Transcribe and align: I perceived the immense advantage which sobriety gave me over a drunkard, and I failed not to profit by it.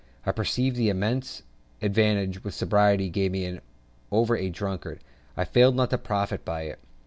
I 0.25 0.31
perceived 0.31 0.77
the 0.77 0.89
immense 0.89 1.43
advantage 1.79 2.43
which 2.43 2.55
sobriety 2.55 3.07
gave 3.07 3.31
me 3.33 3.59
over 4.11 4.35
a 4.35 4.49
drunkard, 4.49 4.97
and 4.97 5.03
I 5.43 5.45
failed 5.45 5.75
not 5.75 5.91
to 5.91 5.99
profit 5.99 6.43
by 6.43 6.63
it. 6.63 6.79